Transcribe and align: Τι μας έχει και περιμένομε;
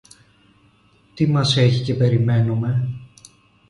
Τι 1.13 1.27
μας 1.27 1.57
έχει 1.57 1.83
και 1.83 1.93
περιμένομε; 1.93 2.87